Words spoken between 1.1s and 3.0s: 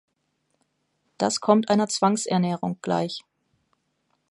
Das kommt einer Zwangsernährung